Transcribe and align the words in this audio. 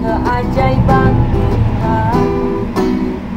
keajaiban 0.00 1.12
Tuhan. 1.32 2.24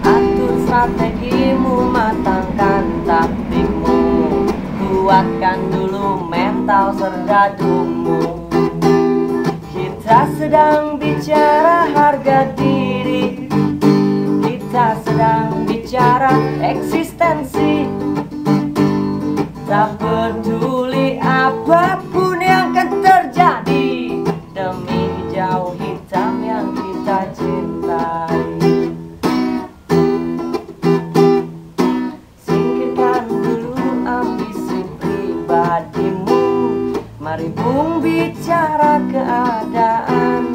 Atur 0.07 0.53
strategimu, 0.63 1.91
matangkan 1.91 2.85
taktikmu. 3.03 3.99
Kuatkan 4.79 5.59
dulu 5.73 6.23
mental 6.31 6.95
serdadumu. 6.95 8.47
Kita 9.75 10.31
sedang 10.39 10.95
bicara 10.95 11.91
harga 11.91 12.55
diri. 12.55 13.49
Kita 14.39 14.95
sedang 15.03 15.67
bicara 15.67 16.31
eksistensi. 16.63 17.89
Tak 19.69 20.01
peduli 20.01 21.21
apa 21.21 22.01
pun 22.09 22.28
Mari 37.49 37.65
bung 37.65 37.97
bicara 38.05 39.01
keadaan 39.09 40.53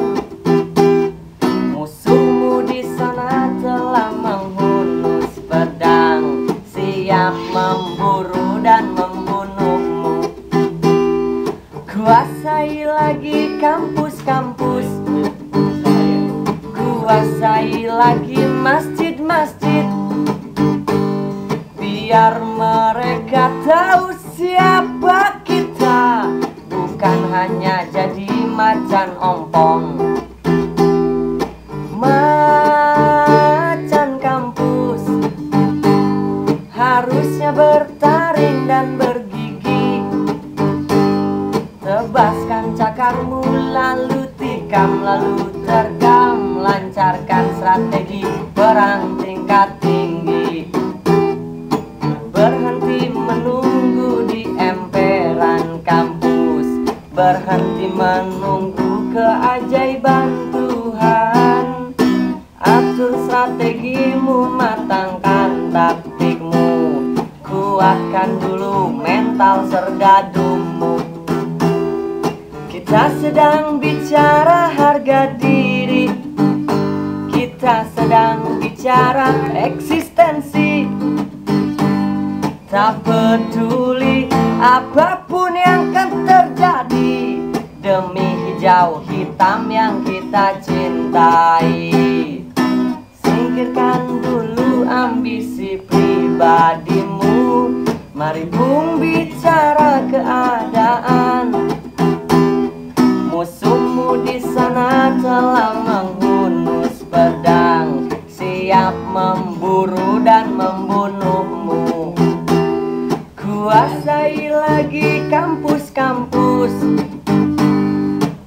Musuhmu 1.75 2.63
di 2.71 2.87
sana 2.95 3.51
telah 3.59 4.15
menghunus 4.15 5.35
pedang. 5.51 6.47
Siap 6.71 7.35
memburu 7.51 8.63
dan 8.63 8.95
membunuhmu. 8.95 10.31
Kuasai 11.91 12.87
lagi 12.87 13.59
kampus-kampus. 13.59 14.87
Kuasai 16.79 17.91
lagi 17.91 18.39
masjid-masjid. 18.39 19.91
Biar 21.75 22.39
mereka 22.39 23.51
tahu 23.67 24.15
siapa 24.39 24.84
dan 38.75 38.99
bergigi. 38.99 40.03
Tebaskan 41.79 42.75
cakarmu 42.75 43.47
lalu 43.71 44.27
tikam 44.35 44.99
lalu 45.07 45.63
tergam. 45.63 46.59
Lancarkan 46.59 47.55
strategi 47.55 48.27
perang 48.51 49.15
tingkat 49.23 49.79
tinggi. 49.79 50.75
Berhenti 52.35 53.15
menunggu 53.15 54.27
di 54.27 54.43
emperan 54.59 55.79
kampus. 55.87 56.67
Berhenti 57.15 57.87
menunggu 57.95 59.15
keajaiban 59.15 60.34
Kuatkan 67.75 68.39
dulu 68.39 68.87
mental 68.87 69.67
sergadumu 69.67 71.03
Kita 72.71 73.11
sedang 73.19 73.83
bicara 73.83 74.71
harga 74.71 75.35
diri. 75.35 76.07
Kita 77.35 77.83
sedang 77.99 78.63
bicara 78.63 79.35
eksistensi. 79.59 80.87
Tak 82.71 83.03
peduli 83.03 84.31
apa 84.63 85.27
pun 85.27 85.59
yang 85.59 85.91
akan 85.91 86.11
terjadi 86.31 87.43
Demi 87.83 88.55
hijau 88.55 89.03
hitam 89.11 89.67
yang 89.67 89.99
kita 90.07 90.63
cintai. 90.63 91.91
Singkirkan 93.19 94.23
dulu 94.23 94.87
ambisi 94.87 95.83
pribadimu 95.83 96.94
Mari 98.35 98.51
bung 98.51 98.99
bicara 98.99 100.03
keadaan. 100.11 101.55
Musuhmu 103.31 104.27
di 104.27 104.43
sana 104.43 105.15
telah 105.23 105.79
menghunus 105.79 107.07
pedang. 107.07 108.11
Siap 108.27 108.91
memburu 109.15 110.19
dan 110.27 110.51
membunuhmu. 110.51 112.11
Kuasai 113.39 114.51
lagi 114.51 115.31
kampus-kampus. 115.31 116.75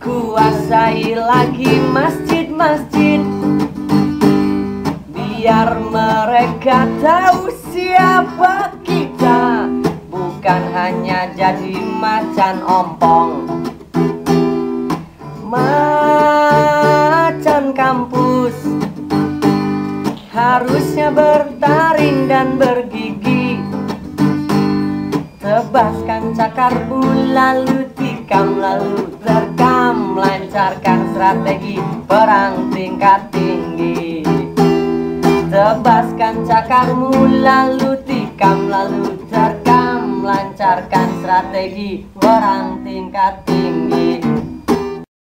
Kuasai 0.03 1.15
lagi 1.15 1.79
masjid-masjid. 1.95 3.23
Biar 5.15 5.79
mereka 5.79 6.91
tahu 6.99 7.55
siapa 7.71 8.76
Bukan 10.47 10.71
hanya 10.79 11.27
jadi 11.35 11.75
macan 11.75 12.63
ompong. 12.63 13.51
Macan 15.43 16.55
kampus. 17.75 18.55
Harusnya 20.31 21.11
bertaring 21.11 22.31
dan 22.31 22.55
bergigi. 22.55 23.59
Tebaskan 25.43 26.31
cakarmu 26.31 27.35
lalu 27.35 27.91
tikam 27.99 28.63
lalu 28.63 29.19
terkam 29.19 30.15
Lancarkan 30.15 31.11
strategi 31.11 31.75
perang 32.07 32.71
tingkat 32.71 33.35
tinggi. 33.35 34.23
Tebaskan 35.51 36.47
cakarmu 36.47 37.43
lalu 37.43 37.99
tikam 38.07 38.71
lalu 38.71 39.11
terkam 39.27 39.56
Lancarkan 40.27 41.23
strategi 41.23 42.03
perang 42.19 42.83
tingkat 42.83 43.47
tinggi 43.47 43.76